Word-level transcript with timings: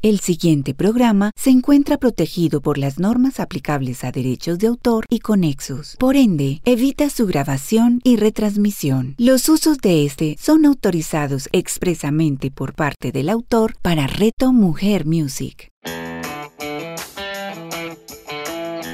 El 0.00 0.20
siguiente 0.20 0.74
programa 0.74 1.32
se 1.34 1.50
encuentra 1.50 1.96
protegido 1.96 2.60
por 2.60 2.78
las 2.78 3.00
normas 3.00 3.40
aplicables 3.40 4.04
a 4.04 4.12
derechos 4.12 4.60
de 4.60 4.68
autor 4.68 5.04
y 5.10 5.18
conexos. 5.18 5.96
Por 5.98 6.14
ende, 6.14 6.60
evita 6.64 7.10
su 7.10 7.26
grabación 7.26 8.00
y 8.04 8.14
retransmisión. 8.14 9.16
Los 9.18 9.48
usos 9.48 9.78
de 9.78 10.04
este 10.04 10.36
son 10.38 10.66
autorizados 10.66 11.48
expresamente 11.50 12.52
por 12.52 12.74
parte 12.74 13.10
del 13.10 13.28
autor 13.28 13.74
para 13.82 14.06
Reto 14.06 14.52
Mujer 14.52 15.04
Music. 15.04 15.72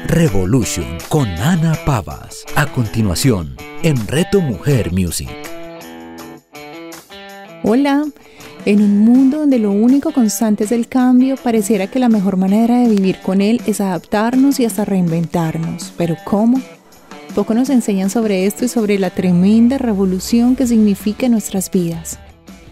Revolution 0.07 0.87
con 1.11 1.29
Ana 1.29 1.75
Pavas. 1.85 2.47
A 2.57 2.65
continuación, 2.73 3.57
en 3.83 4.07
Reto 4.07 4.41
Mujer 4.41 4.91
Music. 4.91 5.29
Hola. 7.63 8.07
En 8.67 8.81
un 8.81 9.01
mundo 9.01 9.41
donde 9.41 9.59
lo 9.59 9.73
único 9.73 10.11
constante 10.11 10.65
es 10.65 10.73
el 10.73 10.89
cambio, 10.89 11.37
pareciera 11.37 11.87
que 11.87 11.99
la 11.99 12.09
mejor 12.09 12.39
manera 12.39 12.79
de 12.79 12.89
vivir 12.89 13.19
con 13.19 13.43
él 13.43 13.61
es 13.67 13.83
adaptarnos 13.83 14.59
y 14.59 14.65
hasta 14.65 14.87
reinventarnos. 14.87 15.93
Pero 15.99 16.17
¿cómo? 16.25 16.59
Poco 17.35 17.53
nos 17.53 17.69
enseñan 17.69 18.09
sobre 18.09 18.47
esto 18.47 18.65
y 18.65 18.69
sobre 18.69 18.99
la 18.99 19.11
tremenda 19.11 19.77
revolución 19.77 20.57
que 20.57 20.67
significa 20.67 21.27
en 21.27 21.33
nuestras 21.33 21.71
vidas. 21.71 22.19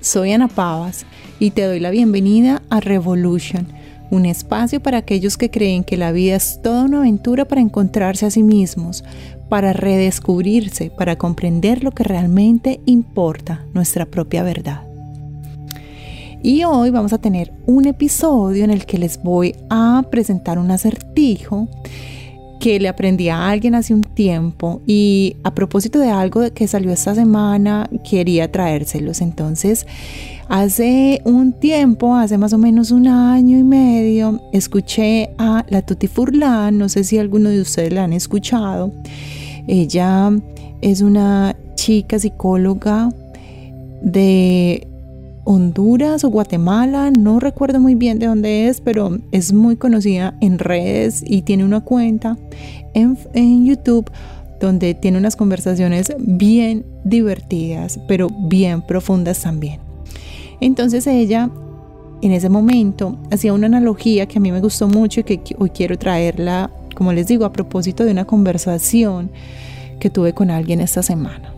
Soy 0.01 0.33
Ana 0.33 0.49
Pavas 0.49 1.05
y 1.39 1.51
te 1.51 1.63
doy 1.63 1.79
la 1.79 1.91
bienvenida 1.91 2.63
a 2.71 2.81
Revolution, 2.81 3.67
un 4.11 4.25
espacio 4.25 4.81
para 4.81 4.97
aquellos 4.97 5.37
que 5.37 5.51
creen 5.51 5.85
que 5.85 5.99
la 5.99 6.11
vida 6.11 6.37
es 6.37 6.61
toda 6.63 6.85
una 6.85 7.01
aventura 7.01 7.45
para 7.45 7.61
encontrarse 7.61 8.25
a 8.25 8.31
sí 8.31 8.43
mismos, 8.43 9.05
para 9.51 9.75
redescubrirse, 9.75 10.91
para 10.91 11.17
comprender 11.17 11.85
lo 11.85 11.91
que 11.91 12.05
realmente 12.05 12.81
importa, 12.87 13.67
nuestra 13.75 14.07
propia 14.07 14.43
verdad. 14.43 14.92
Y 16.45 16.65
hoy 16.65 16.91
vamos 16.91 17.13
a 17.13 17.19
tener 17.19 17.53
un 17.67 17.87
episodio 17.87 18.65
en 18.65 18.71
el 18.71 18.85
que 18.85 18.99
les 18.99 19.23
voy 19.23 19.55
a 19.71 20.03
presentar 20.11 20.59
un 20.59 20.73
acertijo 20.73 21.69
que 22.59 22.81
le 22.81 22.89
aprendí 22.89 23.29
a 23.29 23.49
alguien 23.49 23.77
hace 23.77 23.95
un 23.95 24.03
tiempo 24.03 24.83
y 24.85 25.37
a 25.45 25.55
propósito 25.55 26.01
de 26.01 26.11
algo 26.11 26.43
que 26.53 26.67
salió 26.67 26.91
esta 26.91 27.15
semana 27.15 27.89
quería 28.09 28.51
traérselos. 28.51 29.21
Entonces, 29.21 29.87
hace 30.49 31.23
un 31.25 31.53
tiempo, 31.53 32.17
hace 32.17 32.39
más 32.39 32.53
o 32.53 32.59
menos 32.59 32.91
un 32.91 33.07
año 33.07 33.57
y 33.57 33.63
medio, 33.63 34.41
escuché 34.53 35.31
a 35.39 35.65
la 35.69 35.83
Tuti 35.83 36.09
Furlan, 36.09 36.77
no 36.77 36.89
sé 36.89 37.05
si 37.05 37.19
alguno 37.19 37.51
de 37.51 37.61
ustedes 37.61 37.93
la 37.93 38.03
han 38.03 38.13
escuchado. 38.13 38.93
Ella 39.69 40.33
es 40.81 41.03
una 41.03 41.55
chica 41.77 42.19
psicóloga 42.19 43.11
de 44.03 44.89
Honduras 45.45 46.25
o 46.25 46.31
Guatemala, 46.31 47.11
no 47.11 47.41
recuerdo 47.41 47.81
muy 47.81 47.95
bien 47.95 48.19
de 48.19 48.27
dónde 48.27 48.69
es, 48.69 48.81
pero 48.81 49.19
es 49.33 49.53
muy 49.53 49.77
conocida 49.77 50.35
en 50.41 50.59
redes 50.59 51.25
y 51.27 51.43
tiene 51.43 51.65
una 51.65 51.81
cuenta 51.81 52.39
en, 52.95 53.67
YouTube 53.67 54.11
donde 54.61 54.95
tiene 54.95 55.19
unas 55.19 55.35
conversaciones 55.35 56.13
bien 56.19 56.85
divertidas, 57.05 57.99
pero 58.07 58.29
bien 58.29 58.83
profundas 58.83 59.43
también. 59.43 59.81
Entonces 60.61 61.07
ella 61.09 61.51
en 62.23 62.31
ese 62.31 62.49
momento 62.49 63.19
hacía 63.33 63.53
una 63.53 63.67
analogía 63.67 64.27
que 64.27 64.39
a 64.39 64.41
mí 64.41 64.53
me 64.53 64.61
gustó 64.61 64.87
mucho 64.87 65.21
y 65.21 65.25
que 65.25 65.41
hoy 65.59 65.71
quiero 65.71 65.99
traerla, 65.99 66.71
como 66.95 67.13
les 67.13 67.27
digo, 67.27 67.45
a 67.45 67.53
propósito 67.53 68.05
de 68.05 68.13
una 68.13 68.25
conversación 68.25 69.31
que 69.99 70.11
tuve 70.11 70.33
con 70.33 70.51
alguien 70.51 70.81
esta 70.81 71.03
semana. 71.03 71.52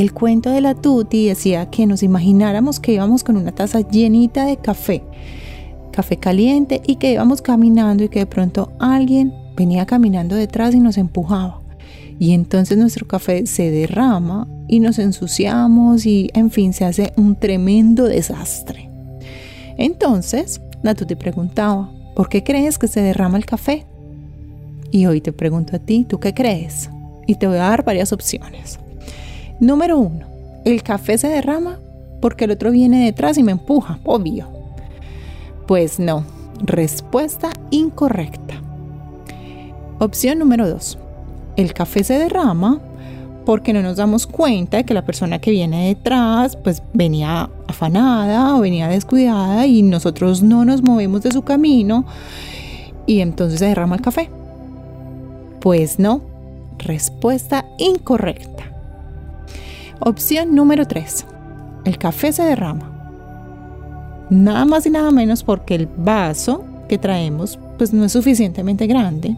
El 0.00 0.14
cuento 0.14 0.48
de 0.48 0.62
la 0.62 0.74
Tuti 0.74 1.26
decía 1.26 1.68
que 1.68 1.86
nos 1.86 2.02
imagináramos 2.02 2.80
que 2.80 2.94
íbamos 2.94 3.22
con 3.22 3.36
una 3.36 3.52
taza 3.52 3.80
llenita 3.80 4.46
de 4.46 4.56
café, 4.56 5.02
café 5.92 6.16
caliente 6.16 6.80
y 6.86 6.96
que 6.96 7.12
íbamos 7.12 7.42
caminando 7.42 8.04
y 8.04 8.08
que 8.08 8.20
de 8.20 8.26
pronto 8.26 8.72
alguien 8.78 9.34
venía 9.58 9.84
caminando 9.84 10.36
detrás 10.36 10.74
y 10.74 10.80
nos 10.80 10.96
empujaba. 10.96 11.60
Y 12.18 12.32
entonces 12.32 12.78
nuestro 12.78 13.06
café 13.06 13.44
se 13.44 13.70
derrama 13.70 14.48
y 14.68 14.80
nos 14.80 14.98
ensuciamos 14.98 16.06
y 16.06 16.30
en 16.32 16.50
fin 16.50 16.72
se 16.72 16.86
hace 16.86 17.12
un 17.16 17.36
tremendo 17.36 18.04
desastre. 18.04 18.88
Entonces 19.76 20.62
la 20.82 20.94
Tuti 20.94 21.14
preguntaba, 21.14 21.90
¿por 22.16 22.30
qué 22.30 22.42
crees 22.42 22.78
que 22.78 22.88
se 22.88 23.02
derrama 23.02 23.36
el 23.36 23.44
café? 23.44 23.84
Y 24.90 25.04
hoy 25.04 25.20
te 25.20 25.34
pregunto 25.34 25.76
a 25.76 25.78
ti, 25.78 26.06
¿tú 26.08 26.18
qué 26.18 26.32
crees? 26.32 26.88
Y 27.26 27.34
te 27.34 27.46
voy 27.46 27.56
a 27.56 27.68
dar 27.68 27.84
varias 27.84 28.14
opciones. 28.14 28.80
Número 29.60 29.98
uno, 29.98 30.26
el 30.64 30.82
café 30.82 31.18
se 31.18 31.28
derrama 31.28 31.78
porque 32.20 32.46
el 32.46 32.50
otro 32.52 32.70
viene 32.70 33.04
detrás 33.04 33.36
y 33.36 33.42
me 33.42 33.52
empuja, 33.52 33.98
obvio. 34.04 34.48
Pues 35.66 35.98
no, 35.98 36.24
respuesta 36.62 37.50
incorrecta. 37.70 38.54
Opción 39.98 40.38
número 40.38 40.66
dos, 40.66 40.98
el 41.56 41.74
café 41.74 42.04
se 42.04 42.18
derrama 42.18 42.80
porque 43.44 43.74
no 43.74 43.82
nos 43.82 43.98
damos 43.98 44.26
cuenta 44.26 44.78
de 44.78 44.84
que 44.84 44.94
la 44.94 45.04
persona 45.04 45.40
que 45.40 45.50
viene 45.50 45.88
detrás 45.88 46.56
pues 46.56 46.82
venía 46.94 47.50
afanada 47.66 48.56
o 48.56 48.60
venía 48.60 48.88
descuidada 48.88 49.66
y 49.66 49.82
nosotros 49.82 50.42
no 50.42 50.64
nos 50.64 50.82
movemos 50.82 51.22
de 51.22 51.32
su 51.32 51.42
camino 51.42 52.06
y 53.06 53.20
entonces 53.20 53.58
se 53.58 53.66
derrama 53.66 53.96
el 53.96 54.02
café. 54.02 54.30
Pues 55.60 55.98
no, 55.98 56.22
respuesta 56.78 57.66
incorrecta. 57.78 58.69
Opción 60.02 60.54
número 60.54 60.86
3. 60.86 61.26
El 61.84 61.98
café 61.98 62.32
se 62.32 62.42
derrama. 62.42 62.90
Nada 64.30 64.64
más 64.64 64.86
y 64.86 64.90
nada 64.90 65.10
menos 65.10 65.42
porque 65.42 65.74
el 65.74 65.88
vaso 65.94 66.64
que 66.88 66.96
traemos 66.96 67.58
pues 67.76 67.92
no 67.92 68.06
es 68.06 68.12
suficientemente 68.12 68.86
grande 68.86 69.36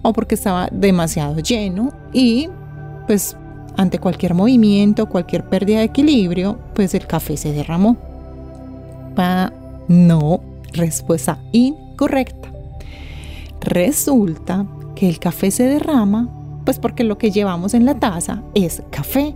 o 0.00 0.14
porque 0.14 0.36
estaba 0.36 0.68
demasiado 0.72 1.40
lleno 1.40 1.92
y 2.14 2.48
pues 3.06 3.36
ante 3.76 3.98
cualquier 3.98 4.32
movimiento, 4.32 5.06
cualquier 5.06 5.44
pérdida 5.44 5.80
de 5.80 5.84
equilibrio, 5.84 6.58
pues 6.74 6.94
el 6.94 7.06
café 7.06 7.36
se 7.36 7.52
derramó. 7.52 7.98
Pa 9.14 9.52
no, 9.86 10.40
respuesta 10.72 11.38
incorrecta. 11.52 12.48
Resulta 13.60 14.64
que 14.94 15.10
el 15.10 15.18
café 15.18 15.50
se 15.50 15.64
derrama 15.64 16.30
pues 16.64 16.78
porque 16.78 17.04
lo 17.04 17.18
que 17.18 17.30
llevamos 17.30 17.74
en 17.74 17.84
la 17.84 17.96
taza 17.98 18.42
es 18.54 18.82
café 18.90 19.34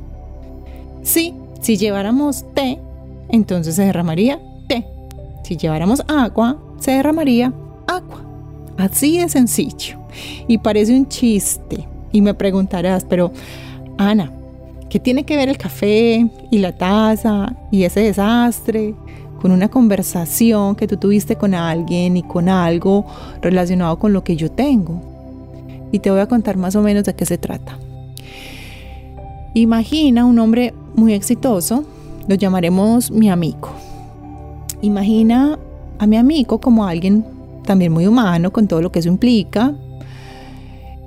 Sí, 1.04 1.34
si 1.60 1.76
lleváramos 1.76 2.47
té, 2.54 2.78
entonces 3.28 3.75
se 3.76 3.84
derramaría 3.84 4.41
té. 4.66 4.87
Si 5.44 5.56
lleváramos 5.56 6.03
agua, 6.09 6.59
se 6.81 6.92
derramaría 6.92 7.53
agua. 7.87 8.25
Así 8.78 9.19
de 9.19 9.28
sencillo. 9.28 9.98
Y 10.48 10.59
parece 10.59 10.97
un 10.97 11.06
chiste. 11.06 11.87
Y 12.10 12.22
me 12.22 12.32
preguntarás, 12.32 13.04
pero 13.04 13.32
Ana, 13.98 14.32
¿qué 14.88 14.98
tiene 14.98 15.25
que 15.25 15.37
ver 15.37 15.50
el 15.50 15.59
café 15.59 16.26
y 16.50 16.59
la 16.59 16.72
taza 16.72 17.54
y 17.70 17.84
ese 17.84 18.00
desastre 18.00 18.94
con 19.43 19.53
una 19.53 19.69
conversación 19.69 20.75
que 20.75 20.88
tú 20.88 20.97
tuviste 20.97 21.37
con 21.37 21.53
alguien 21.54 22.16
y 22.16 22.22
con 22.22 22.48
algo 22.48 23.04
relacionado 23.43 23.98
con 23.98 24.14
lo 24.14 24.25
que 24.25 24.37
yo 24.37 24.50
tengo? 24.50 25.03
Y 25.93 25.98
te 25.98 26.10
voy 26.10 26.20
a 26.20 26.28
contar 26.28 26.56
más 26.56 26.75
o 26.76 26.81
menos 26.81 27.04
de 27.04 27.14
qué 27.14 27.26
se 27.26 27.37
trata. 27.37 27.78
Imagina 29.56 30.25
un 30.25 30.41
hombre 30.41 30.75
muy 30.97 31.12
exitoso, 31.12 31.84
lo 32.26 32.34
llamaremos 32.34 33.12
mi 33.12 33.31
amigo. 33.31 33.70
Imagina 34.82 35.60
a 36.00 36.06
mi 36.09 36.16
amigo 36.16 36.59
como 36.59 36.84
alguien 36.84 37.25
también 37.64 37.93
muy 37.93 38.09
humano, 38.09 38.53
con 38.53 38.66
todo 38.66 38.82
lo 38.82 38.91
que 38.91 38.98
eso 38.98 39.09
implica. 39.09 39.72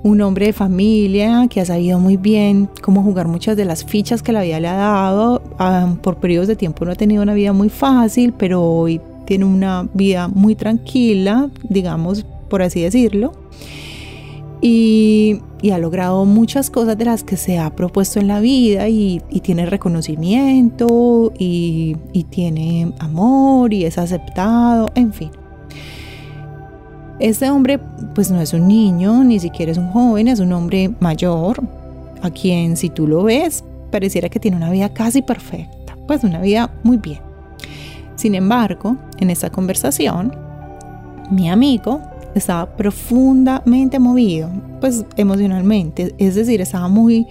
Un 0.02 0.22
hombre 0.22 0.46
de 0.46 0.52
familia 0.54 1.46
que 1.50 1.60
ha 1.60 1.66
sabido 1.66 1.98
muy 1.98 2.16
bien 2.16 2.70
cómo 2.80 3.02
jugar 3.02 3.28
muchas 3.28 3.54
de 3.54 3.66
las 3.66 3.84
fichas 3.84 4.22
que 4.22 4.32
la 4.32 4.40
vida 4.40 4.60
le 4.60 4.68
ha 4.68 4.76
dado. 4.76 5.42
Ah, 5.58 5.96
por 6.02 6.16
periodos 6.16 6.48
de 6.48 6.56
tiempo 6.56 6.86
no 6.86 6.92
ha 6.92 6.96
tenido 6.96 7.22
una 7.22 7.34
vida 7.34 7.52
muy 7.52 7.68
fácil, 7.68 8.32
pero 8.32 8.62
hoy 8.62 8.98
tiene 9.26 9.44
una 9.44 9.86
vida 9.92 10.26
muy 10.26 10.54
tranquila, 10.54 11.50
digamos, 11.68 12.24
por 12.48 12.62
así 12.62 12.80
decirlo 12.80 13.32
y, 14.60 15.40
ha 15.72 15.78
logrado 15.78 16.24
muchas 16.24 16.70
cosas 16.70 16.96
de 16.96 17.04
las 17.04 17.24
que 17.24 17.36
se 17.36 17.58
ha 17.58 17.74
propuesto 17.74 18.20
en 18.20 18.28
la 18.28 18.40
vida 18.40 18.88
y, 18.88 19.20
tiene 19.42 19.66
reconocimiento 19.66 21.32
y, 21.38 21.96
tiene 22.30 22.92
amor 22.98 23.72
y 23.72 23.84
es 23.84 23.98
aceptado, 23.98 24.88
en 24.94 25.12
fin. 25.12 25.30
Este 27.20 27.50
hombre 27.50 27.80
pues 28.14 28.30
no 28.30 28.40
es 28.40 28.52
un 28.52 28.68
niño, 28.68 29.24
ni 29.24 29.40
siquiera 29.40 29.72
es 29.72 29.78
un 29.78 29.88
joven, 29.88 30.28
es 30.28 30.38
un 30.38 30.52
hombre 30.52 30.90
mayor, 31.00 31.60
a 32.22 32.30
quien 32.30 32.76
si 32.76 32.90
tú 32.90 33.06
lo 33.06 33.24
ves 33.24 33.64
pareciera 33.90 34.28
que 34.28 34.38
tiene 34.38 34.56
una 34.56 34.70
vida 34.70 34.92
casi 34.92 35.22
perfecta, 35.22 35.96
pues 36.06 36.22
una 36.22 36.40
vida 36.40 36.70
muy 36.84 36.98
bien. 36.98 37.20
Sin 38.14 38.34
embargo, 38.34 38.96
en 39.18 39.30
esta 39.30 39.50
conversación, 39.50 40.34
mi 41.30 41.50
amigo 41.50 42.00
estaba 42.38 42.76
profundamente 42.76 43.98
movido, 43.98 44.50
pues 44.80 45.04
emocionalmente, 45.16 46.14
es 46.18 46.34
decir, 46.34 46.60
estaba 46.60 46.88
muy, 46.88 47.26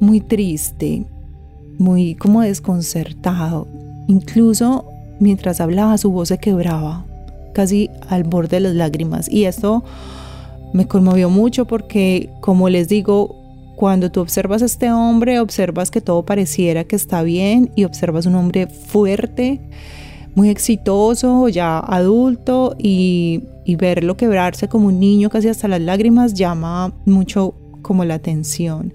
muy 0.00 0.20
triste, 0.20 1.04
muy 1.78 2.14
como 2.14 2.42
desconcertado. 2.42 3.66
Incluso 4.08 4.84
mientras 5.20 5.60
hablaba 5.60 5.98
su 5.98 6.10
voz 6.10 6.28
se 6.28 6.38
quebraba 6.38 7.04
casi 7.54 7.90
al 8.08 8.24
borde 8.24 8.56
de 8.56 8.60
las 8.60 8.74
lágrimas. 8.74 9.30
Y 9.30 9.44
esto 9.44 9.84
me 10.72 10.86
conmovió 10.88 11.30
mucho 11.30 11.66
porque, 11.66 12.30
como 12.40 12.68
les 12.68 12.88
digo, 12.88 13.36
cuando 13.76 14.10
tú 14.10 14.20
observas 14.20 14.62
a 14.62 14.66
este 14.66 14.92
hombre, 14.92 15.40
observas 15.40 15.90
que 15.90 16.00
todo 16.00 16.24
pareciera 16.24 16.84
que 16.84 16.96
está 16.96 17.22
bien 17.22 17.70
y 17.74 17.84
observas 17.84 18.26
un 18.26 18.34
hombre 18.34 18.66
fuerte, 18.66 19.60
muy 20.34 20.48
exitoso, 20.48 21.48
ya 21.48 21.78
adulto 21.78 22.74
y, 22.78 23.42
y 23.64 23.76
verlo 23.76 24.16
quebrarse 24.16 24.68
como 24.68 24.88
un 24.88 24.98
niño 25.00 25.30
casi 25.30 25.48
hasta 25.48 25.68
las 25.68 25.80
lágrimas 25.80 26.34
llama 26.34 26.92
mucho 27.04 27.54
como 27.82 28.04
la 28.04 28.14
atención. 28.14 28.92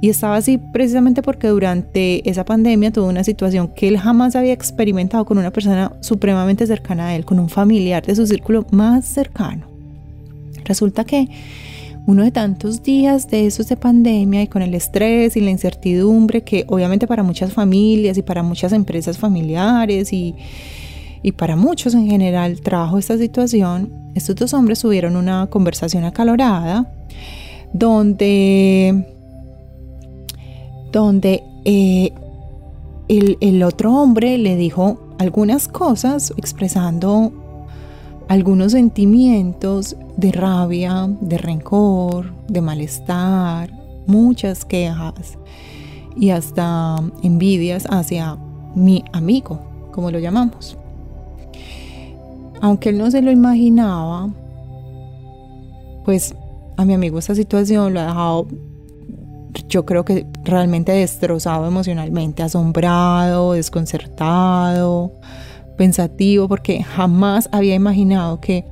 Y 0.00 0.10
estaba 0.10 0.36
así 0.36 0.58
precisamente 0.72 1.22
porque 1.22 1.48
durante 1.48 2.28
esa 2.28 2.44
pandemia 2.44 2.92
tuvo 2.92 3.08
una 3.08 3.24
situación 3.24 3.68
que 3.74 3.88
él 3.88 3.98
jamás 3.98 4.36
había 4.36 4.52
experimentado 4.52 5.24
con 5.24 5.38
una 5.38 5.50
persona 5.50 5.92
supremamente 6.02 6.66
cercana 6.66 7.08
a 7.08 7.16
él, 7.16 7.24
con 7.24 7.40
un 7.40 7.48
familiar 7.48 8.06
de 8.06 8.14
su 8.14 8.26
círculo 8.26 8.64
más 8.70 9.06
cercano. 9.06 9.66
Resulta 10.64 11.04
que 11.04 11.28
uno 12.08 12.24
de 12.24 12.30
tantos 12.30 12.82
días 12.82 13.28
de 13.28 13.44
esos 13.44 13.68
de 13.68 13.76
pandemia 13.76 14.40
y 14.40 14.46
con 14.46 14.62
el 14.62 14.74
estrés 14.74 15.36
y 15.36 15.42
la 15.42 15.50
incertidumbre 15.50 16.42
que 16.42 16.64
obviamente 16.66 17.06
para 17.06 17.22
muchas 17.22 17.52
familias 17.52 18.16
y 18.16 18.22
para 18.22 18.42
muchas 18.42 18.72
empresas 18.72 19.18
familiares 19.18 20.10
y, 20.14 20.34
y 21.22 21.32
para 21.32 21.54
muchos 21.54 21.92
en 21.92 22.08
general 22.08 22.62
trajo 22.62 22.96
esta 22.96 23.18
situación, 23.18 23.92
estos 24.14 24.36
dos 24.36 24.54
hombres 24.54 24.80
tuvieron 24.80 25.16
una 25.16 25.48
conversación 25.48 26.04
acalorada 26.04 26.90
donde 27.74 29.04
donde 30.90 31.44
eh, 31.66 32.10
el, 33.08 33.62
otro 33.62 33.94
hombre 33.94 34.38
le 34.38 34.56
dijo 34.56 35.14
algunas 35.18 35.68
cosas 35.68 36.32
expresando 36.38 37.34
algunos 38.28 38.72
sentimientos 38.72 39.96
de 40.16 40.32
rabia, 40.32 41.08
de 41.20 41.38
rencor, 41.38 42.32
de 42.48 42.60
malestar, 42.60 43.70
muchas 44.06 44.64
quejas 44.64 45.38
y 46.16 46.30
hasta 46.30 46.96
envidias 47.22 47.86
hacia 47.90 48.36
mi 48.74 49.04
amigo, 49.12 49.60
como 49.92 50.10
lo 50.10 50.18
llamamos. 50.18 50.76
Aunque 52.60 52.90
él 52.90 52.98
no 52.98 53.10
se 53.10 53.22
lo 53.22 53.30
imaginaba, 53.30 54.28
pues 56.04 56.34
a 56.76 56.84
mi 56.84 56.94
amigo 56.94 57.18
esta 57.18 57.34
situación 57.34 57.94
lo 57.94 58.00
ha 58.00 58.06
dejado 58.06 58.48
yo 59.68 59.84
creo 59.84 60.04
que 60.04 60.26
realmente 60.44 60.92
destrozado 60.92 61.66
emocionalmente, 61.66 62.42
asombrado, 62.42 63.52
desconcertado, 63.52 65.12
pensativo, 65.78 66.46
porque 66.48 66.82
jamás 66.82 67.48
había 67.50 67.74
imaginado 67.74 68.38
que 68.38 68.66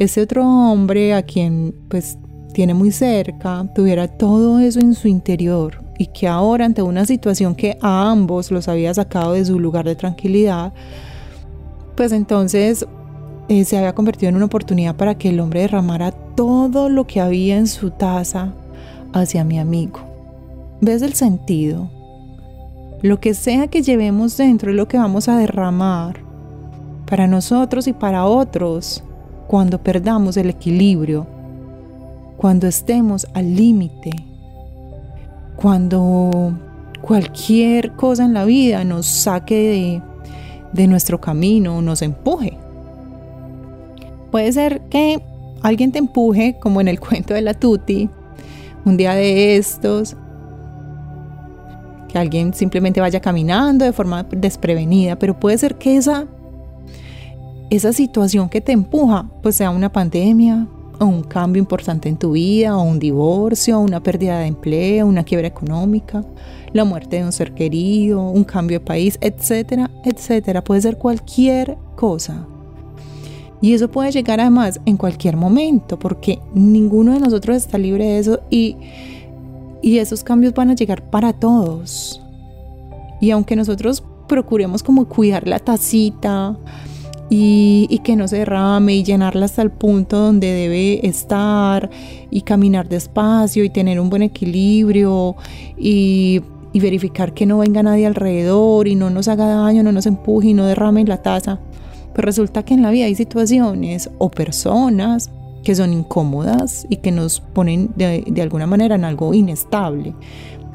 ese 0.00 0.22
otro 0.22 0.44
hombre 0.44 1.14
a 1.14 1.22
quien 1.22 1.74
pues 1.88 2.18
tiene 2.52 2.74
muy 2.74 2.90
cerca 2.90 3.70
tuviera 3.74 4.08
todo 4.08 4.58
eso 4.58 4.80
en 4.80 4.94
su 4.94 5.06
interior 5.06 5.84
y 5.98 6.06
que 6.06 6.26
ahora 6.26 6.64
ante 6.64 6.82
una 6.82 7.04
situación 7.04 7.54
que 7.54 7.78
a 7.80 8.10
ambos 8.10 8.50
los 8.50 8.66
había 8.68 8.92
sacado 8.94 9.34
de 9.34 9.44
su 9.44 9.60
lugar 9.60 9.84
de 9.84 9.96
tranquilidad, 9.96 10.72
pues 11.96 12.12
entonces 12.12 12.86
eh, 13.48 13.64
se 13.64 13.76
había 13.76 13.94
convertido 13.94 14.30
en 14.30 14.36
una 14.36 14.46
oportunidad 14.46 14.96
para 14.96 15.16
que 15.16 15.28
el 15.28 15.40
hombre 15.40 15.60
derramara 15.62 16.12
todo 16.12 16.88
lo 16.88 17.06
que 17.06 17.20
había 17.20 17.56
en 17.56 17.66
su 17.66 17.90
taza 17.90 18.54
hacia 19.12 19.44
mi 19.44 19.58
amigo. 19.58 20.00
¿Ves 20.80 21.02
el 21.02 21.14
sentido? 21.14 21.90
Lo 23.02 23.20
que 23.20 23.34
sea 23.34 23.66
que 23.66 23.82
llevemos 23.82 24.36
dentro 24.36 24.70
es 24.70 24.76
lo 24.76 24.86
que 24.86 24.98
vamos 24.98 25.28
a 25.28 25.36
derramar 25.36 26.27
para 27.08 27.26
nosotros 27.26 27.86
y 27.88 27.92
para 27.92 28.26
otros 28.26 29.02
cuando 29.46 29.82
perdamos 29.82 30.36
el 30.36 30.50
equilibrio, 30.50 31.26
cuando 32.36 32.66
estemos 32.66 33.26
al 33.32 33.56
límite, 33.56 34.10
cuando 35.56 36.52
cualquier 37.00 37.92
cosa 37.92 38.24
en 38.24 38.34
la 38.34 38.44
vida 38.44 38.84
nos 38.84 39.06
saque 39.06 39.54
de, 39.54 40.02
de 40.72 40.86
nuestro 40.86 41.20
camino, 41.20 41.80
nos 41.80 42.02
empuje. 42.02 42.58
Puede 44.30 44.52
ser 44.52 44.82
que 44.90 45.22
alguien 45.62 45.92
te 45.92 45.98
empuje, 45.98 46.58
como 46.60 46.80
en 46.82 46.88
el 46.88 47.00
cuento 47.00 47.32
de 47.32 47.40
la 47.40 47.54
Tuti, 47.54 48.10
un 48.84 48.98
día 48.98 49.14
de 49.14 49.56
estos, 49.56 50.14
que 52.08 52.18
alguien 52.18 52.52
simplemente 52.52 53.00
vaya 53.00 53.20
caminando 53.20 53.84
de 53.84 53.92
forma 53.92 54.24
desprevenida, 54.24 55.18
pero 55.18 55.38
puede 55.40 55.56
ser 55.56 55.76
que 55.76 55.96
esa, 55.96 56.26
esa 57.70 57.92
situación 57.92 58.48
que 58.48 58.60
te 58.60 58.72
empuja, 58.72 59.26
pues 59.42 59.56
sea 59.56 59.70
una 59.70 59.92
pandemia, 59.92 60.66
o 61.00 61.04
un 61.04 61.22
cambio 61.22 61.60
importante 61.60 62.08
en 62.08 62.16
tu 62.16 62.32
vida, 62.32 62.76
o 62.76 62.82
un 62.82 62.98
divorcio, 62.98 63.78
o 63.78 63.82
una 63.82 64.02
pérdida 64.02 64.40
de 64.40 64.46
empleo, 64.46 65.06
una 65.06 65.22
quiebra 65.22 65.46
económica, 65.46 66.24
la 66.72 66.84
muerte 66.84 67.16
de 67.16 67.24
un 67.24 67.32
ser 67.32 67.54
querido, 67.54 68.20
un 68.20 68.44
cambio 68.44 68.80
de 68.80 68.84
país, 68.84 69.18
etcétera, 69.20 69.90
etcétera. 70.04 70.64
Puede 70.64 70.80
ser 70.80 70.98
cualquier 70.98 71.76
cosa. 71.94 72.46
Y 73.60 73.72
eso 73.74 73.88
puede 73.88 74.12
llegar 74.12 74.40
además 74.40 74.80
en 74.86 74.96
cualquier 74.96 75.36
momento, 75.36 75.98
porque 75.98 76.38
ninguno 76.54 77.12
de 77.12 77.20
nosotros 77.20 77.56
está 77.56 77.78
libre 77.78 78.04
de 78.04 78.18
eso 78.18 78.40
y 78.50 78.76
y 79.82 79.98
esos 79.98 80.24
cambios 80.24 80.54
van 80.54 80.70
a 80.70 80.74
llegar 80.74 81.02
para 81.02 81.32
todos. 81.32 82.20
Y 83.20 83.30
aunque 83.30 83.56
nosotros 83.56 84.02
procuremos 84.26 84.82
como 84.82 85.06
cuidar 85.06 85.46
la 85.46 85.58
tacita 85.58 86.56
y, 87.30 88.00
que 88.04 88.16
no 88.16 88.28
se 88.28 88.38
derrame 88.38 88.96
y 88.96 89.04
llenarla 89.04 89.44
hasta 89.44 89.62
el 89.62 89.70
punto 89.70 90.18
donde 90.18 90.50
debe 90.52 91.06
estar 91.06 91.90
y 92.30 92.42
caminar 92.42 92.88
despacio 92.88 93.64
y 93.64 93.70
tener 93.70 94.00
un 94.00 94.08
buen 94.08 94.22
equilibrio 94.22 95.36
y, 95.76 96.40
y 96.72 96.80
verificar 96.80 97.34
que 97.34 97.44
no 97.44 97.58
venga 97.58 97.82
nadie 97.82 98.06
alrededor 98.06 98.88
y 98.88 98.94
no 98.94 99.10
nos 99.10 99.28
haga 99.28 99.46
daño, 99.46 99.82
no 99.82 99.92
nos 99.92 100.06
empuje 100.06 100.48
y 100.48 100.54
no 100.54 100.66
derrame 100.66 101.04
la 101.04 101.22
taza. 101.22 101.58
Pues 102.14 102.24
resulta 102.24 102.64
que 102.64 102.74
en 102.74 102.82
la 102.82 102.90
vida 102.90 103.06
hay 103.06 103.14
situaciones 103.14 104.10
o 104.18 104.30
personas 104.30 105.30
que 105.62 105.74
son 105.74 105.92
incómodas 105.92 106.86
y 106.88 106.96
que 106.96 107.12
nos 107.12 107.40
ponen 107.40 107.90
de, 107.96 108.40
alguna 108.40 108.66
manera 108.66 108.94
en 108.94 109.04
algo 109.04 109.34
inestable, 109.34 110.14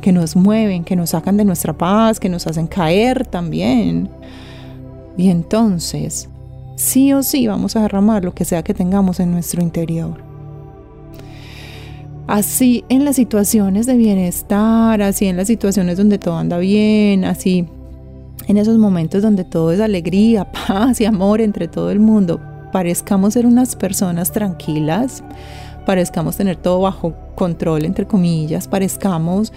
que 0.01 0.11
nos 0.11 0.35
mueven, 0.35 0.83
que 0.83 0.95
nos 0.95 1.11
sacan 1.11 1.37
de 1.37 1.45
nuestra 1.45 1.73
paz, 1.73 2.19
que 2.19 2.29
nos 2.29 2.45
hacen 2.47 2.67
caer 2.67 3.25
también. 3.25 4.09
Y 5.17 5.29
entonces, 5.29 6.29
sí 6.75 7.13
o 7.13 7.23
sí 7.23 7.47
vamos 7.47 7.75
a 7.75 7.81
derramar 7.81 8.23
lo 8.23 8.33
que 8.33 8.45
sea 8.45 8.63
que 8.63 8.73
tengamos 8.73 9.19
en 9.19 9.31
nuestro 9.31 9.61
interior. 9.61 10.23
Así 12.27 12.85
en 12.87 13.03
las 13.03 13.17
situaciones 13.17 13.85
de 13.85 13.97
bienestar, 13.97 15.01
así 15.01 15.25
en 15.25 15.35
las 15.35 15.47
situaciones 15.47 15.97
donde 15.97 16.17
todo 16.17 16.37
anda 16.37 16.57
bien, 16.57 17.25
así 17.25 17.67
en 18.47 18.57
esos 18.57 18.77
momentos 18.77 19.21
donde 19.21 19.43
todo 19.43 19.71
es 19.71 19.79
alegría, 19.79 20.51
paz 20.67 21.01
y 21.01 21.05
amor 21.05 21.41
entre 21.41 21.67
todo 21.67 21.91
el 21.91 21.99
mundo, 21.99 22.39
parezcamos 22.71 23.33
ser 23.33 23.45
unas 23.45 23.75
personas 23.75 24.31
tranquilas, 24.31 25.23
parezcamos 25.85 26.37
tener 26.37 26.55
todo 26.55 26.81
bajo 26.81 27.13
control, 27.35 27.85
entre 27.85 28.07
comillas, 28.07 28.67
parezcamos 28.67 29.51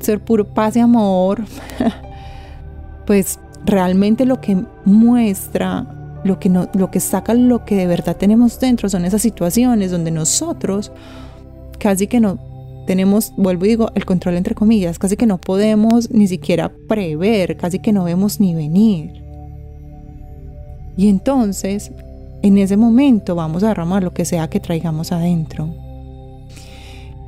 ser 0.00 0.20
puro 0.20 0.46
paz 0.46 0.76
y 0.76 0.80
amor, 0.80 1.42
pues 3.06 3.38
realmente 3.64 4.24
lo 4.24 4.40
que 4.40 4.64
muestra, 4.84 5.99
lo 6.24 6.38
que, 6.38 6.48
no, 6.48 6.68
lo 6.74 6.90
que 6.90 7.00
saca 7.00 7.34
lo 7.34 7.64
que 7.64 7.76
de 7.76 7.86
verdad 7.86 8.16
tenemos 8.16 8.60
dentro 8.60 8.88
son 8.88 9.04
esas 9.04 9.22
situaciones 9.22 9.90
donde 9.90 10.10
nosotros 10.10 10.92
casi 11.78 12.06
que 12.06 12.20
no 12.20 12.38
tenemos, 12.86 13.32
vuelvo 13.36 13.64
y 13.64 13.68
digo, 13.68 13.90
el 13.94 14.04
control 14.04 14.34
entre 14.34 14.54
comillas, 14.54 14.98
casi 14.98 15.16
que 15.16 15.26
no 15.26 15.38
podemos 15.38 16.10
ni 16.10 16.26
siquiera 16.26 16.72
prever, 16.88 17.56
casi 17.56 17.78
que 17.78 17.92
no 17.92 18.04
vemos 18.04 18.40
ni 18.40 18.54
venir. 18.54 19.22
Y 20.96 21.08
entonces 21.08 21.92
en 22.42 22.58
ese 22.58 22.76
momento 22.76 23.34
vamos 23.34 23.62
a 23.62 23.68
derramar 23.68 24.02
lo 24.02 24.12
que 24.12 24.24
sea 24.24 24.48
que 24.48 24.60
traigamos 24.60 25.12
adentro. 25.12 25.68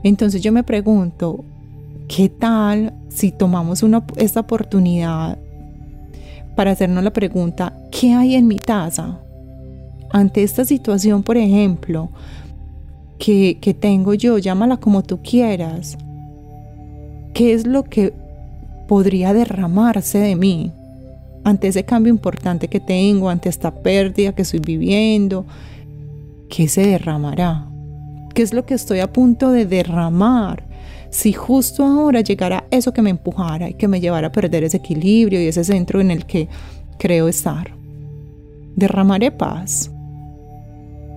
Entonces 0.02 0.42
yo 0.42 0.52
me 0.52 0.64
pregunto, 0.64 1.44
¿qué 2.08 2.28
tal 2.28 2.92
si 3.08 3.30
tomamos 3.30 3.82
una, 3.82 4.04
esta 4.16 4.40
oportunidad 4.40 5.38
para 6.54 6.72
hacernos 6.72 7.02
la 7.04 7.12
pregunta, 7.12 7.72
¿qué 7.90 8.12
hay 8.12 8.34
en 8.34 8.46
mi 8.46 8.56
taza? 8.56 9.18
Ante 10.10 10.42
esta 10.42 10.64
situación, 10.64 11.22
por 11.22 11.36
ejemplo, 11.36 12.10
que, 13.18 13.58
que 13.60 13.74
tengo 13.74 14.14
yo, 14.14 14.38
llámala 14.38 14.76
como 14.76 15.02
tú 15.02 15.20
quieras, 15.22 15.96
¿qué 17.34 17.52
es 17.54 17.66
lo 17.66 17.84
que 17.84 18.12
podría 18.88 19.32
derramarse 19.32 20.18
de 20.18 20.36
mí? 20.36 20.72
ante 21.44 21.68
ese 21.68 21.84
cambio 21.84 22.12
importante 22.12 22.68
que 22.68 22.80
tengo, 22.80 23.28
ante 23.28 23.48
esta 23.48 23.70
pérdida 23.70 24.32
que 24.32 24.42
estoy 24.42 24.60
viviendo, 24.60 25.44
¿qué 26.48 26.68
se 26.68 26.86
derramará? 26.86 27.66
¿Qué 28.34 28.42
es 28.42 28.54
lo 28.54 28.64
que 28.64 28.74
estoy 28.74 29.00
a 29.00 29.12
punto 29.12 29.50
de 29.50 29.66
derramar? 29.66 30.64
Si 31.12 31.34
justo 31.34 31.84
ahora 31.84 32.22
llegara 32.22 32.64
eso 32.70 32.94
que 32.94 33.02
me 33.02 33.10
empujara 33.10 33.68
y 33.68 33.74
que 33.74 33.86
me 33.86 34.00
llevara 34.00 34.28
a 34.28 34.32
perder 34.32 34.64
ese 34.64 34.78
equilibrio 34.78 35.42
y 35.42 35.46
ese 35.46 35.62
centro 35.62 36.00
en 36.00 36.10
el 36.10 36.24
que 36.24 36.48
creo 36.98 37.28
estar. 37.28 37.70
Derramaré 38.76 39.30
paz, 39.30 39.90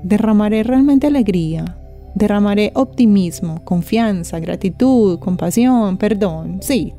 derramaré 0.04 0.64
realmente 0.64 1.08
alegría, 1.08 1.78
derramaré 2.14 2.74
optimismo, 2.76 3.64
confianza, 3.64 4.38
gratitud, 4.40 5.18
compasión, 5.20 5.96
perdón, 5.96 6.58
sí. 6.62 6.94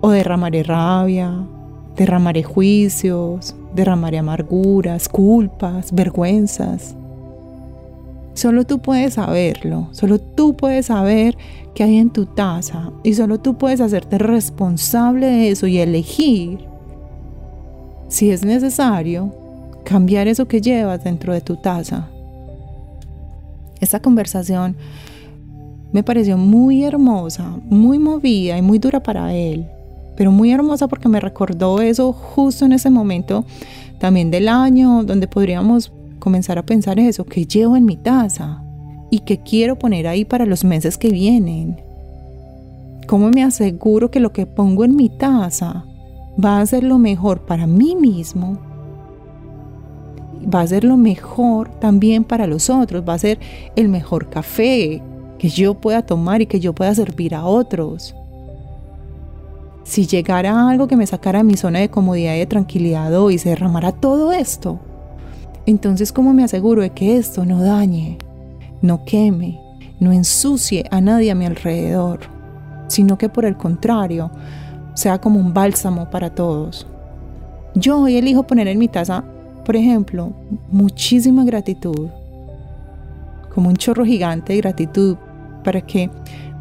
O 0.00 0.08
derramaré 0.08 0.62
rabia, 0.62 1.46
derramaré 1.96 2.44
juicios, 2.44 3.54
derramaré 3.74 4.18
amarguras, 4.18 5.06
culpas, 5.06 5.92
vergüenzas. 5.92 6.96
Solo 8.34 8.64
tú 8.64 8.80
puedes 8.80 9.14
saberlo, 9.14 9.88
solo 9.92 10.18
tú 10.18 10.56
puedes 10.56 10.86
saber 10.86 11.36
qué 11.72 11.84
hay 11.84 11.98
en 11.98 12.10
tu 12.10 12.26
taza 12.26 12.90
y 13.04 13.14
solo 13.14 13.38
tú 13.38 13.56
puedes 13.56 13.80
hacerte 13.80 14.18
responsable 14.18 15.26
de 15.26 15.50
eso 15.50 15.68
y 15.68 15.78
elegir, 15.78 16.58
si 18.08 18.30
es 18.30 18.44
necesario, 18.44 19.32
cambiar 19.84 20.26
eso 20.26 20.48
que 20.48 20.60
llevas 20.60 21.04
dentro 21.04 21.32
de 21.32 21.40
tu 21.40 21.56
taza. 21.56 22.08
Esta 23.80 24.00
conversación 24.00 24.76
me 25.92 26.02
pareció 26.02 26.36
muy 26.36 26.82
hermosa, 26.82 27.56
muy 27.66 28.00
movida 28.00 28.58
y 28.58 28.62
muy 28.62 28.80
dura 28.80 29.00
para 29.00 29.32
él, 29.32 29.66
pero 30.16 30.32
muy 30.32 30.50
hermosa 30.50 30.88
porque 30.88 31.08
me 31.08 31.20
recordó 31.20 31.80
eso 31.80 32.12
justo 32.12 32.64
en 32.64 32.72
ese 32.72 32.90
momento 32.90 33.44
también 34.00 34.32
del 34.32 34.48
año 34.48 35.04
donde 35.04 35.28
podríamos 35.28 35.92
comenzar 36.24 36.58
a 36.58 36.64
pensar 36.64 36.98
eso, 36.98 37.26
que 37.26 37.44
llevo 37.44 37.76
en 37.76 37.84
mi 37.84 37.96
taza 37.96 38.62
y 39.10 39.20
que 39.20 39.42
quiero 39.42 39.78
poner 39.78 40.06
ahí 40.06 40.24
para 40.24 40.46
los 40.46 40.64
meses 40.64 40.96
que 40.96 41.10
vienen. 41.10 41.76
¿Cómo 43.06 43.28
me 43.28 43.44
aseguro 43.44 44.10
que 44.10 44.20
lo 44.20 44.32
que 44.32 44.46
pongo 44.46 44.84
en 44.84 44.96
mi 44.96 45.10
taza 45.10 45.84
va 46.42 46.60
a 46.60 46.66
ser 46.66 46.82
lo 46.82 46.98
mejor 46.98 47.44
para 47.44 47.66
mí 47.66 47.94
mismo? 47.94 48.58
Va 50.52 50.62
a 50.62 50.66
ser 50.66 50.84
lo 50.84 50.96
mejor 50.96 51.68
también 51.78 52.24
para 52.24 52.46
los 52.46 52.70
otros, 52.70 53.04
va 53.06 53.12
a 53.12 53.18
ser 53.18 53.38
el 53.76 53.90
mejor 53.90 54.30
café 54.30 55.02
que 55.38 55.48
yo 55.50 55.74
pueda 55.74 56.00
tomar 56.00 56.40
y 56.40 56.46
que 56.46 56.58
yo 56.58 56.72
pueda 56.72 56.94
servir 56.94 57.34
a 57.34 57.44
otros. 57.44 58.14
Si 59.84 60.06
llegara 60.06 60.70
algo 60.70 60.88
que 60.88 60.96
me 60.96 61.06
sacara 61.06 61.40
de 61.40 61.44
mi 61.44 61.58
zona 61.58 61.80
de 61.80 61.90
comodidad 61.90 62.34
y 62.34 62.38
de 62.38 62.46
tranquilidad 62.46 63.14
hoy 63.14 63.36
se 63.36 63.50
derramara 63.50 63.92
todo 63.92 64.32
esto, 64.32 64.80
entonces, 65.66 66.12
¿cómo 66.12 66.32
me 66.34 66.44
aseguro 66.44 66.82
de 66.82 66.90
que 66.90 67.16
esto 67.16 67.44
no 67.44 67.62
dañe, 67.62 68.18
no 68.82 69.04
queme, 69.04 69.60
no 69.98 70.12
ensucie 70.12 70.84
a 70.90 71.00
nadie 71.00 71.30
a 71.30 71.34
mi 71.34 71.46
alrededor, 71.46 72.20
sino 72.88 73.16
que 73.16 73.28
por 73.28 73.44
el 73.46 73.56
contrario, 73.56 74.30
sea 74.94 75.18
como 75.18 75.40
un 75.40 75.54
bálsamo 75.54 76.10
para 76.10 76.30
todos? 76.34 76.86
Yo 77.74 78.00
hoy 78.00 78.16
elijo 78.16 78.42
poner 78.42 78.68
en 78.68 78.78
mi 78.78 78.88
taza, 78.88 79.24
por 79.64 79.74
ejemplo, 79.74 80.32
muchísima 80.70 81.44
gratitud, 81.44 82.08
como 83.54 83.68
un 83.68 83.76
chorro 83.76 84.04
gigante 84.04 84.52
de 84.52 84.60
gratitud, 84.60 85.16
para 85.64 85.80
que 85.80 86.10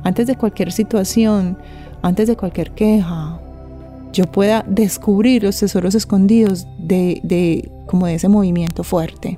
antes 0.03 0.27
de 0.27 0.37
cualquier 0.37 0.71
situación, 0.71 1.57
antes 2.01 2.27
de 2.27 2.37
cualquier 2.37 2.71
queja, 2.71 3.39
yo 4.13 4.25
pueda 4.25 4.63
descubrir 4.67 5.43
los 5.43 5.59
tesoros 5.59 5.95
escondidos 5.95 6.67
de, 6.77 7.19
de, 7.23 7.69
como 7.87 8.05
de 8.05 8.13
ese 8.13 8.29
movimiento 8.29 8.83
fuerte. 8.83 9.37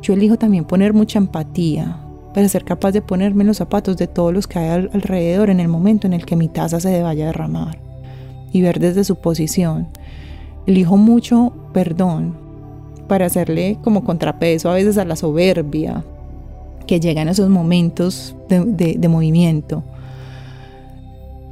Yo 0.00 0.14
elijo 0.14 0.38
también 0.38 0.64
poner 0.64 0.94
mucha 0.94 1.18
empatía 1.18 1.98
para 2.32 2.48
ser 2.48 2.64
capaz 2.64 2.92
de 2.92 3.02
ponerme 3.02 3.42
en 3.42 3.48
los 3.48 3.58
zapatos 3.58 3.96
de 3.96 4.06
todos 4.06 4.32
los 4.32 4.46
que 4.46 4.60
hay 4.60 4.88
alrededor 4.92 5.50
en 5.50 5.60
el 5.60 5.68
momento 5.68 6.06
en 6.06 6.12
el 6.12 6.24
que 6.24 6.36
mi 6.36 6.48
taza 6.48 6.80
se 6.80 7.02
vaya 7.02 7.24
a 7.24 7.26
derramar 7.26 7.78
y 8.52 8.62
ver 8.62 8.78
desde 8.78 9.04
su 9.04 9.16
posición. 9.16 9.88
Elijo 10.66 10.96
mucho 10.96 11.52
perdón 11.72 12.36
para 13.08 13.26
hacerle 13.26 13.78
como 13.82 14.04
contrapeso 14.04 14.70
a 14.70 14.74
veces 14.74 14.96
a 14.96 15.04
la 15.04 15.16
soberbia 15.16 16.04
que 16.86 17.00
llega 17.00 17.22
en 17.22 17.28
esos 17.28 17.48
momentos 17.48 18.36
de, 18.48 18.96
de 18.96 19.08
movimiento 19.08 19.82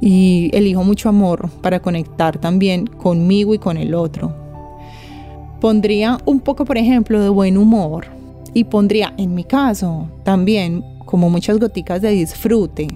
y 0.01 0.49
elijo 0.53 0.83
mucho 0.83 1.07
amor 1.07 1.49
para 1.61 1.79
conectar 1.79 2.39
también 2.39 2.87
conmigo 2.87 3.53
y 3.53 3.59
con 3.59 3.77
el 3.77 3.93
otro. 3.93 4.35
Pondría 5.61 6.17
un 6.25 6.39
poco, 6.39 6.65
por 6.65 6.77
ejemplo, 6.77 7.21
de 7.21 7.29
buen 7.29 7.55
humor 7.55 8.07
y 8.53 8.63
pondría, 8.63 9.13
en 9.17 9.35
mi 9.35 9.43
caso, 9.43 10.07
también 10.23 10.83
como 11.05 11.29
muchas 11.29 11.59
goticas 11.59 12.01
de 12.01 12.09
disfrute 12.09 12.87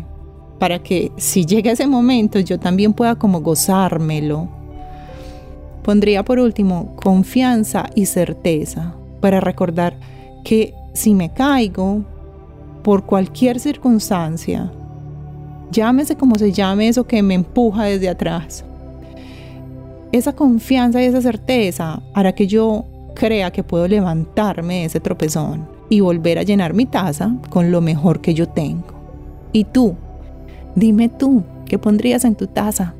para 0.59 0.79
que 0.79 1.11
si 1.17 1.45
llega 1.45 1.71
ese 1.71 1.87
momento 1.87 2.39
yo 2.39 2.59
también 2.59 2.93
pueda 2.93 3.15
como 3.15 3.41
gozármelo. 3.41 4.47
Pondría 5.83 6.23
por 6.23 6.39
último 6.39 6.95
confianza 6.95 7.85
y 7.93 8.07
certeza 8.07 8.95
para 9.21 9.39
recordar 9.39 9.97
que 10.43 10.73
si 10.93 11.13
me 11.13 11.31
caigo 11.33 12.03
por 12.83 13.05
cualquier 13.05 13.59
circunstancia, 13.59 14.71
Llámese 15.71 16.15
como 16.15 16.35
se 16.35 16.51
llame 16.51 16.87
eso 16.87 17.05
que 17.05 17.21
me 17.21 17.33
empuja 17.33 17.85
desde 17.85 18.09
atrás. 18.09 18.63
Esa 20.11 20.33
confianza 20.33 21.01
y 21.01 21.05
esa 21.05 21.21
certeza 21.21 22.01
hará 22.13 22.33
que 22.33 22.47
yo 22.47 22.85
crea 23.15 23.51
que 23.51 23.63
puedo 23.63 23.87
levantarme 23.87 24.75
de 24.75 24.85
ese 24.85 24.99
tropezón 24.99 25.67
y 25.89 25.99
volver 25.99 26.39
a 26.39 26.43
llenar 26.43 26.73
mi 26.73 26.85
taza 26.85 27.35
con 27.49 27.71
lo 27.71 27.81
mejor 27.81 28.21
que 28.21 28.33
yo 28.33 28.47
tengo. 28.47 28.87
Y 29.51 29.63
tú, 29.63 29.95
dime 30.75 31.09
tú, 31.09 31.43
¿qué 31.65 31.77
pondrías 31.79 32.25
en 32.25 32.35
tu 32.35 32.47
taza? 32.47 32.93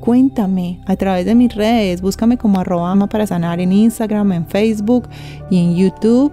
Cuéntame 0.00 0.80
a 0.86 0.96
través 0.96 1.24
de 1.24 1.34
mis 1.34 1.54
redes, 1.54 2.00
búscame 2.02 2.36
como 2.36 2.60
arroba 2.60 2.94
para 3.06 3.26
sanar 3.26 3.60
en 3.60 3.72
Instagram, 3.72 4.32
en 4.32 4.46
Facebook 4.46 5.08
y 5.50 5.58
en 5.58 5.76
YouTube 5.76 6.32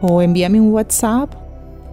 o 0.00 0.22
envíame 0.22 0.60
un 0.60 0.72
WhatsApp 0.72 1.41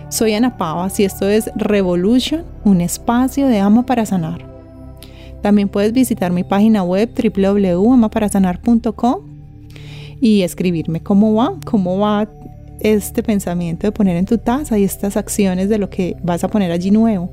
Soy 0.08 0.34
Ana 0.34 0.56
Pavas 0.56 1.00
y 1.00 1.04
esto 1.04 1.28
es 1.28 1.50
Revolution, 1.56 2.44
un 2.64 2.80
espacio 2.80 3.48
de 3.48 3.58
ama 3.58 3.84
para 3.84 4.06
sanar. 4.06 4.46
También 5.42 5.68
puedes 5.68 5.92
visitar 5.92 6.30
mi 6.32 6.44
página 6.44 6.84
web 6.84 7.10
www.amaparasanar.com 7.12 9.16
y 10.20 10.42
escribirme 10.42 11.02
cómo 11.02 11.34
va, 11.34 11.54
cómo 11.64 11.98
va 11.98 12.28
este 12.80 13.22
pensamiento 13.22 13.86
de 13.86 13.92
poner 13.92 14.16
en 14.16 14.26
tu 14.26 14.38
taza 14.38 14.78
y 14.78 14.84
estas 14.84 15.16
acciones 15.16 15.68
de 15.68 15.78
lo 15.78 15.90
que 15.90 16.16
vas 16.22 16.44
a 16.44 16.48
poner 16.48 16.70
allí 16.70 16.90
nuevo. 16.90 17.30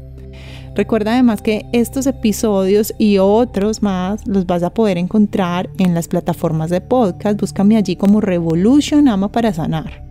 Recuerda 0.73 1.13
además 1.13 1.41
que 1.41 1.65
estos 1.73 2.07
episodios 2.07 2.93
y 2.97 3.17
otros 3.17 3.81
más 3.81 4.25
los 4.25 4.45
vas 4.45 4.63
a 4.63 4.73
poder 4.73 4.97
encontrar 4.97 5.69
en 5.77 5.93
las 5.93 6.07
plataformas 6.07 6.69
de 6.69 6.79
podcast. 6.79 7.39
Búscame 7.39 7.75
allí 7.75 7.97
como 7.97 8.21
Revolution 8.21 9.09
Ama 9.09 9.31
para 9.31 9.53
Sanar. 9.53 10.03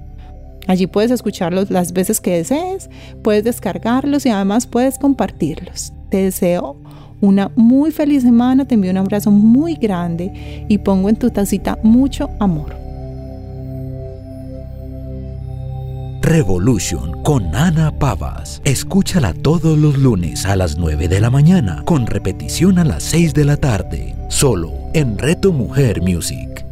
Allí 0.66 0.86
puedes 0.86 1.10
escucharlos 1.10 1.70
las 1.70 1.92
veces 1.92 2.20
que 2.20 2.36
desees, 2.36 2.90
puedes 3.22 3.44
descargarlos 3.44 4.26
y 4.26 4.28
además 4.28 4.66
puedes 4.66 4.98
compartirlos. 4.98 5.92
Te 6.10 6.18
deseo 6.18 6.76
una 7.22 7.50
muy 7.56 7.90
feliz 7.90 8.22
semana, 8.22 8.66
te 8.66 8.74
envío 8.74 8.90
un 8.90 8.98
abrazo 8.98 9.30
muy 9.30 9.74
grande 9.74 10.66
y 10.68 10.78
pongo 10.78 11.08
en 11.08 11.16
tu 11.16 11.30
tacita 11.30 11.78
mucho 11.82 12.30
amor. 12.38 12.89
Revolution 16.22 17.22
con 17.22 17.54
Ana 17.54 17.90
Pavas. 17.98 18.60
Escúchala 18.64 19.32
todos 19.32 19.78
los 19.78 19.96
lunes 19.96 20.44
a 20.44 20.54
las 20.54 20.76
9 20.76 21.08
de 21.08 21.18
la 21.18 21.30
mañana, 21.30 21.82
con 21.86 22.06
repetición 22.06 22.78
a 22.78 22.84
las 22.84 23.02
6 23.04 23.32
de 23.32 23.44
la 23.46 23.56
tarde, 23.56 24.14
solo 24.28 24.70
en 24.92 25.16
Reto 25.16 25.50
Mujer 25.50 26.02
Music. 26.02 26.64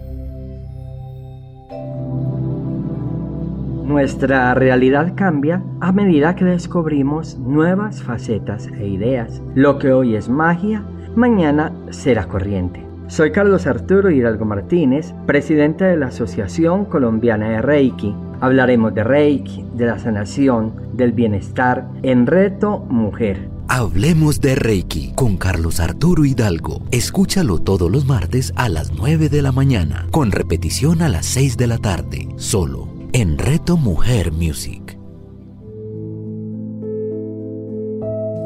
Nuestra 3.87 4.55
realidad 4.55 5.15
cambia 5.17 5.63
a 5.81 5.93
medida 5.93 6.37
que 6.37 6.45
descubrimos 6.45 7.39
nuevas 7.39 8.03
facetas 8.03 8.69
e 8.79 8.87
ideas. 8.87 9.41
Lo 9.55 9.79
que 9.79 9.93
hoy 9.93 10.15
es 10.15 10.29
magia, 10.29 10.85
mañana 11.17 11.73
será 11.91 12.29
corriente. 12.29 12.87
Soy 13.07 13.33
Carlos 13.33 13.67
Arturo 13.67 14.11
Hidalgo 14.11 14.45
Martínez, 14.45 15.15
presidente 15.27 15.85
de 15.85 15.97
la 15.97 16.09
Asociación 16.09 16.85
Colombiana 16.85 17.49
de 17.49 17.63
Reiki 17.63 18.15
Hablaremos 18.41 18.95
de 18.95 19.03
Reiki, 19.03 19.65
de 19.75 19.87
la 19.87 19.99
sanación, 19.99 20.73
del 20.95 21.13
bienestar 21.13 21.89
en 22.03 22.27
Reto 22.27 22.79
Mujer. 22.79 23.49
Hablemos 23.69 24.41
de 24.41 24.55
Reiki 24.55 25.13
con 25.15 25.37
Carlos 25.37 25.81
Arturo 25.81 26.25
Hidalgo. 26.25 26.83
Escúchalo 26.93 27.59
todos 27.59 27.91
los 27.91 28.07
martes 28.07 28.53
a 28.57 28.69
las 28.69 28.93
9 28.93 29.29
de 29.29 29.43
la 29.43 29.53
mañana, 29.53 30.07
con 30.13 30.31
repetición 30.31 31.03
a 31.03 31.09
las 31.09 31.27
6 31.27 31.57
de 31.57 31.67
la 31.67 31.79
tarde, 31.79 32.29
solo 32.37 32.89
en 33.13 33.39
Reto 33.39 33.77
Mujer 33.77 34.31
Music. 34.31 34.97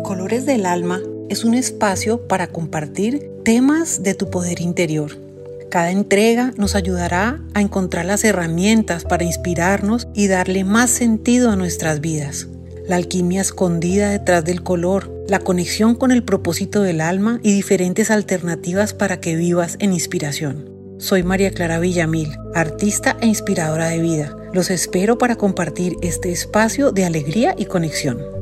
Colores 0.04 0.46
del 0.46 0.64
Alma 0.66 1.00
es 1.28 1.44
un 1.44 1.54
espacio 1.54 2.26
para 2.26 2.46
compartir 2.46 3.30
temas 3.44 4.02
de 4.02 4.14
tu 4.14 4.30
poder 4.30 4.60
interior 4.60 5.31
cada 5.72 5.90
entrega 5.90 6.52
nos 6.58 6.74
ayudará 6.74 7.40
a 7.54 7.62
encontrar 7.62 8.04
las 8.04 8.24
herramientas 8.24 9.04
para 9.04 9.24
inspirarnos 9.24 10.06
y 10.12 10.26
darle 10.26 10.64
más 10.64 10.90
sentido 10.90 11.50
a 11.50 11.56
nuestras 11.56 12.02
vidas. 12.02 12.46
La 12.86 12.96
alquimia 12.96 13.40
escondida 13.40 14.10
detrás 14.10 14.44
del 14.44 14.62
color, 14.62 15.10
la 15.28 15.38
conexión 15.38 15.94
con 15.94 16.10
el 16.12 16.24
propósito 16.24 16.82
del 16.82 17.00
alma 17.00 17.40
y 17.42 17.54
diferentes 17.54 18.10
alternativas 18.10 18.92
para 18.92 19.18
que 19.18 19.34
vivas 19.34 19.76
en 19.78 19.94
inspiración. 19.94 20.68
Soy 20.98 21.22
María 21.22 21.52
Clara 21.52 21.78
Villamil, 21.78 22.28
artista 22.54 23.16
e 23.22 23.26
inspiradora 23.26 23.88
de 23.88 24.02
vida. 24.02 24.36
Los 24.52 24.68
espero 24.68 25.16
para 25.16 25.36
compartir 25.36 25.96
este 26.02 26.32
espacio 26.32 26.92
de 26.92 27.06
alegría 27.06 27.54
y 27.56 27.64
conexión. 27.64 28.41